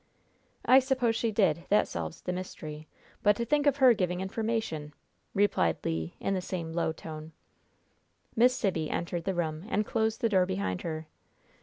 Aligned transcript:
"I 0.65 0.79
suppose 0.79 1.15
she 1.15 1.31
did; 1.31 1.65
that 1.69 1.87
solves 1.87 2.21
the 2.21 2.33
mystery. 2.33 2.87
But 3.21 3.35
to 3.35 3.45
think 3.45 3.67
of 3.67 3.77
her 3.77 3.93
giving 3.93 4.19
information!" 4.19 4.95
replied 5.35 5.77
Le, 5.85 6.09
in 6.19 6.33
the 6.33 6.41
same 6.41 6.73
low 6.73 6.91
tone. 6.91 7.33
Miss 8.35 8.55
Sibby 8.55 8.89
entered 8.89 9.25
the 9.25 9.35
room, 9.35 9.63
and 9.69 9.85
closed 9.85 10.21
the 10.21 10.29
door 10.29 10.47
behind 10.47 10.81
her. 10.81 11.05